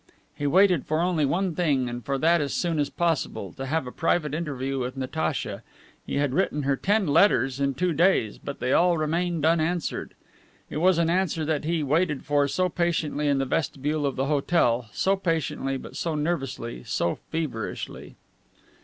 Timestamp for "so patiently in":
12.47-13.37